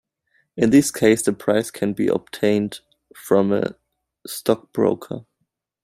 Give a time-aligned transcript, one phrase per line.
[0.57, 2.79] In this case, the price can be obtained
[3.15, 3.75] from a
[4.25, 5.25] stockbroker.